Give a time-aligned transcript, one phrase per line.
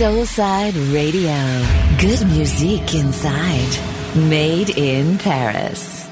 [0.00, 1.36] Soulside Radio.
[1.98, 3.68] Good music inside.
[4.16, 6.08] Made in Paris.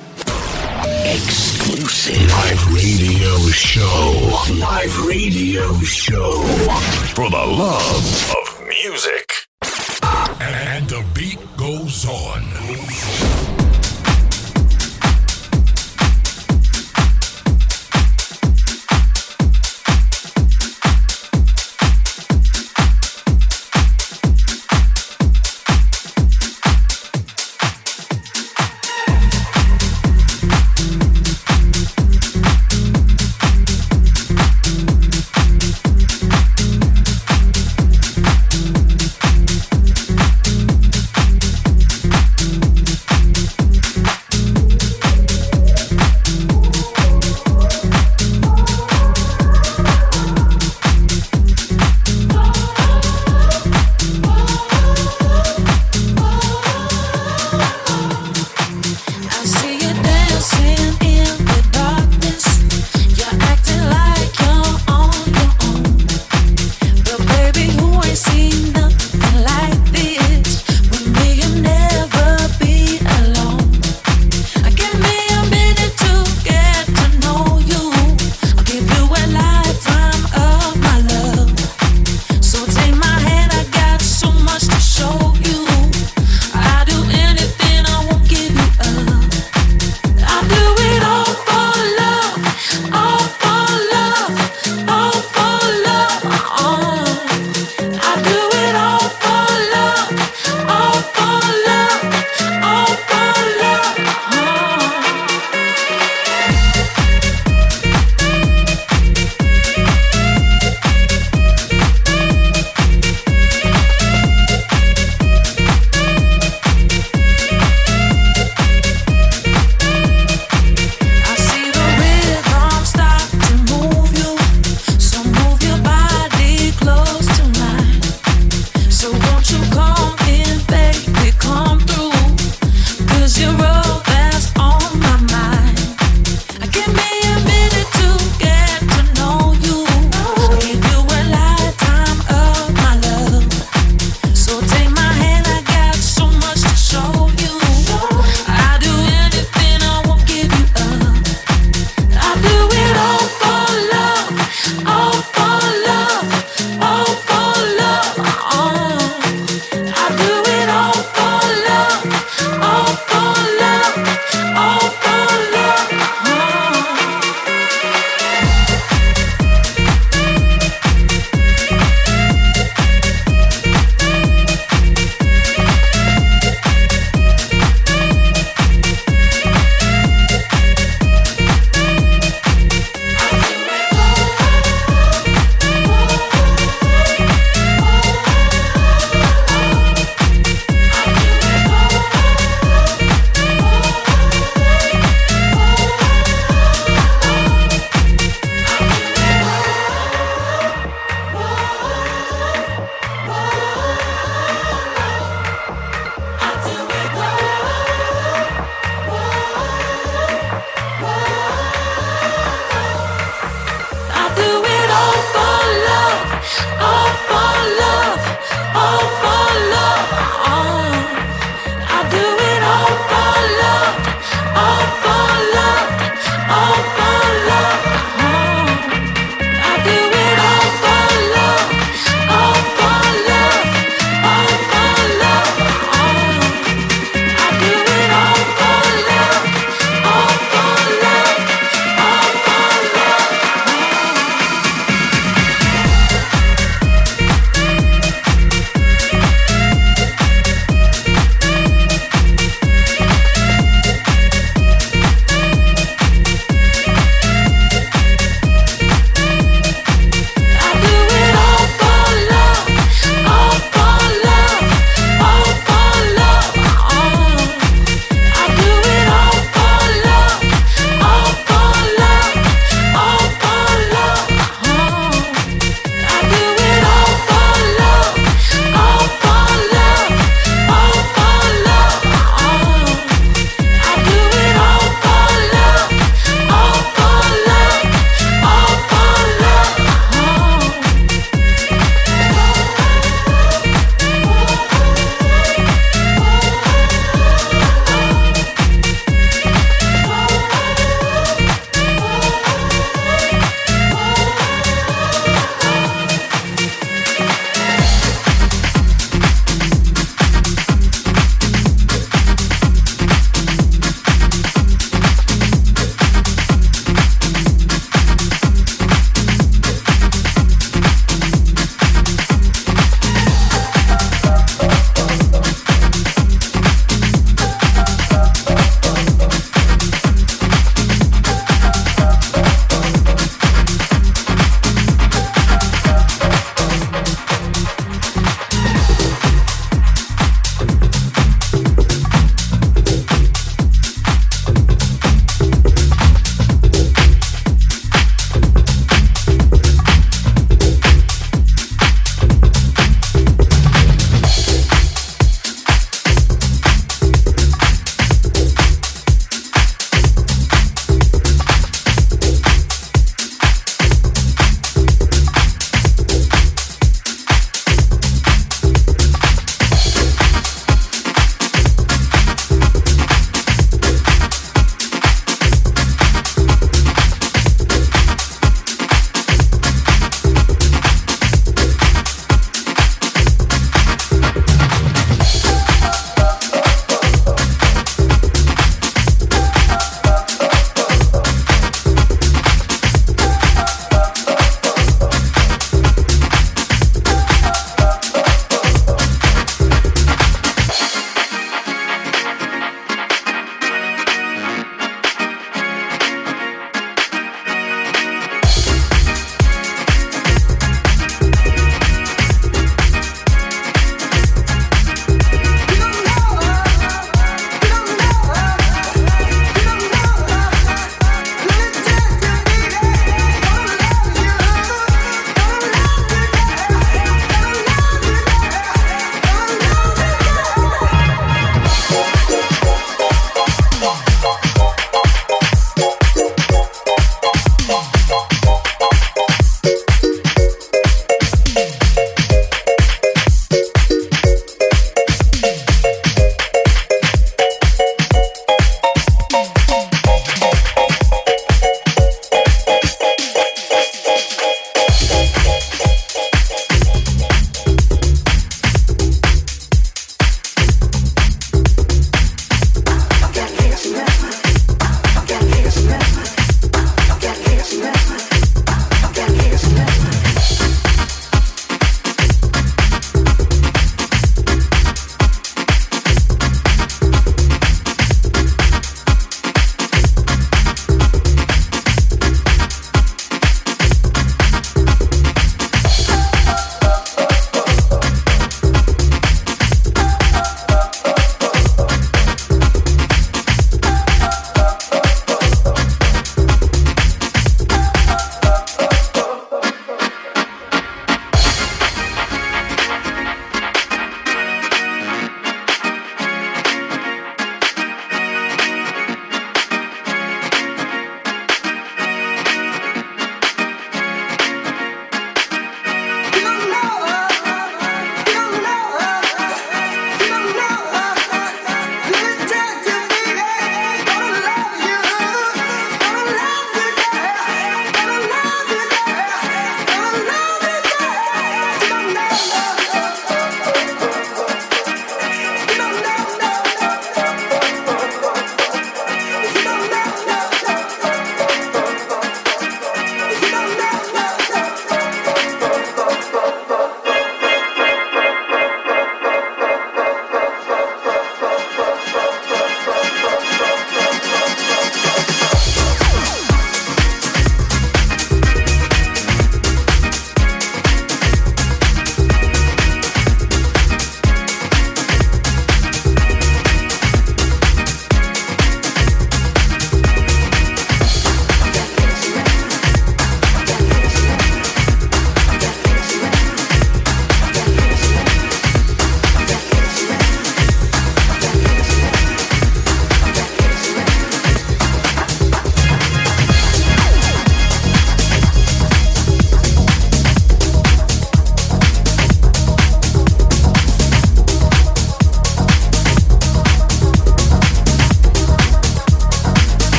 [1.07, 4.45] Exclusive live radio show.
[4.61, 6.43] Live radio show.
[7.15, 9.28] For the love of music.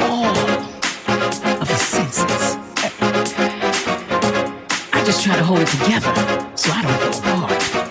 [0.00, 0.36] All
[1.60, 2.56] of senses.
[4.92, 6.12] I just try to hold it together
[6.56, 7.89] so I don't fall apart.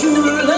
[0.00, 0.49] true love.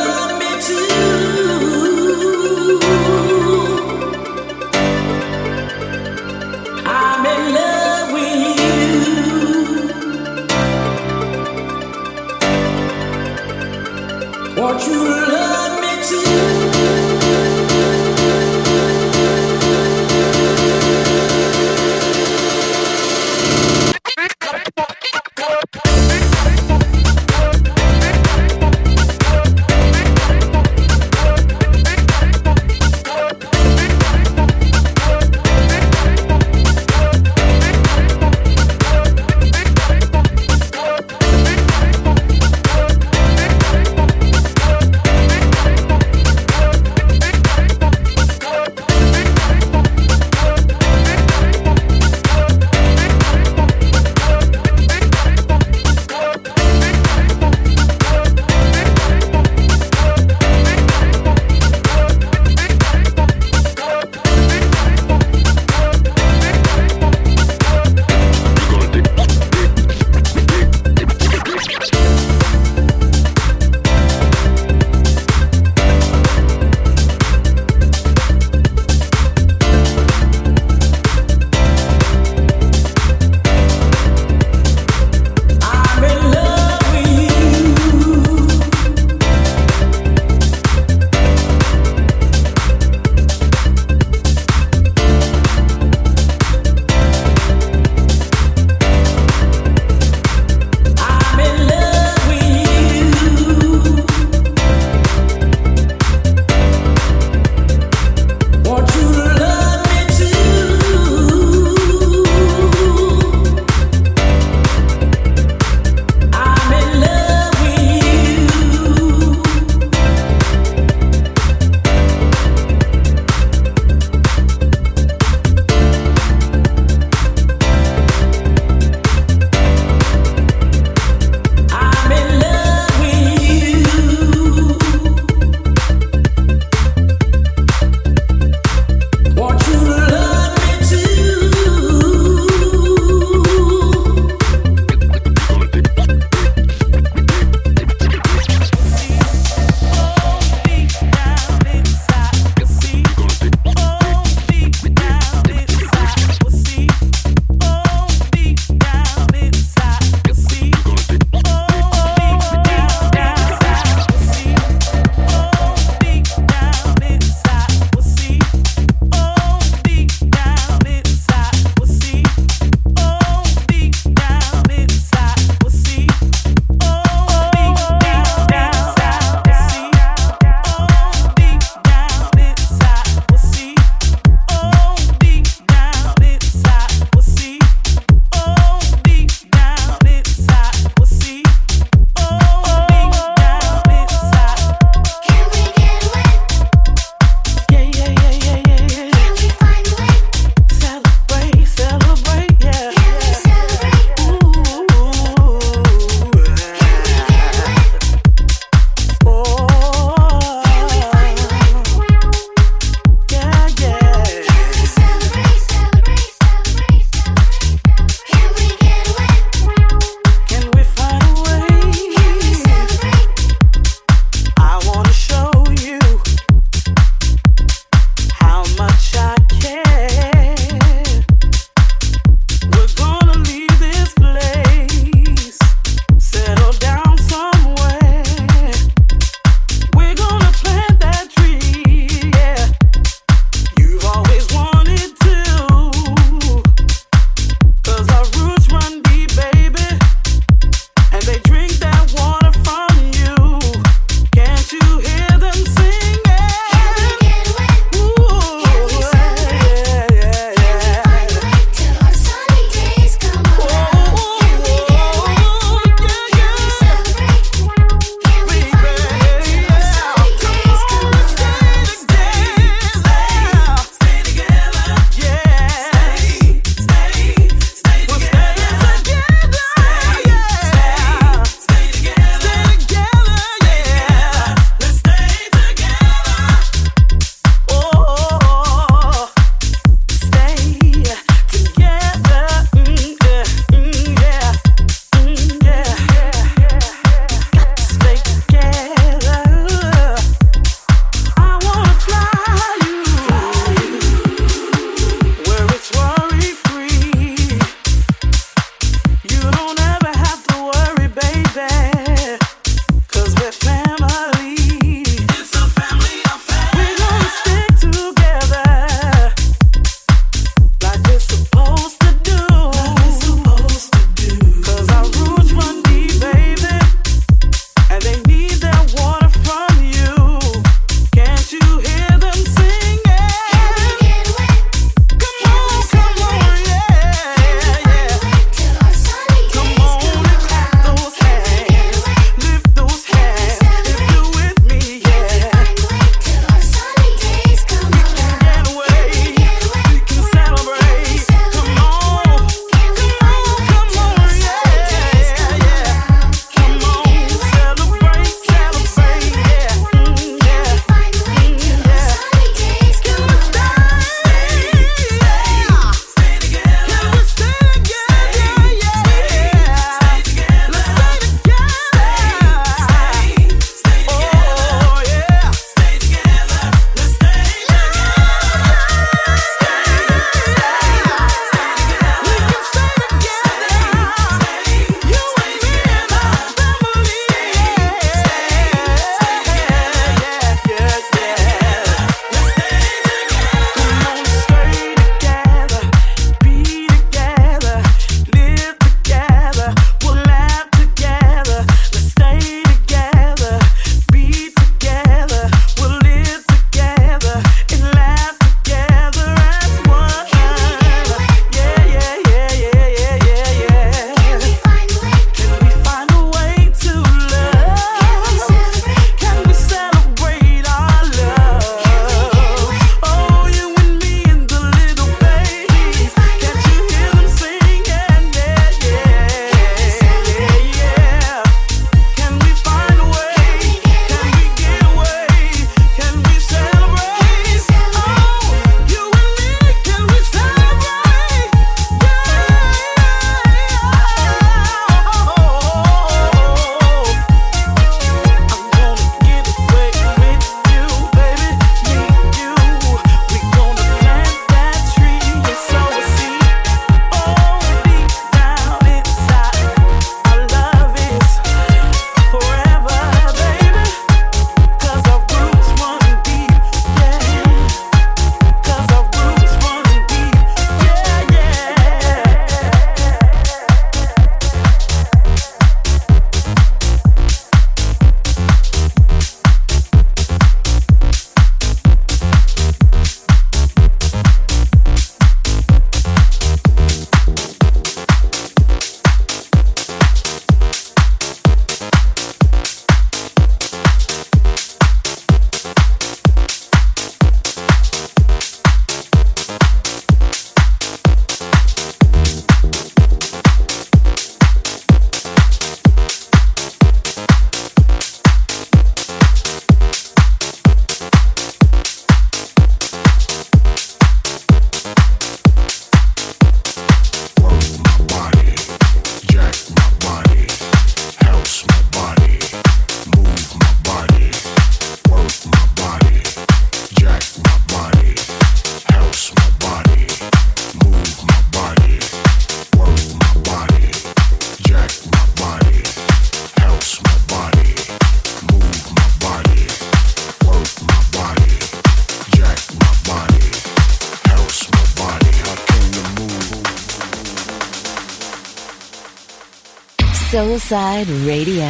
[550.72, 551.68] Soulside Radio.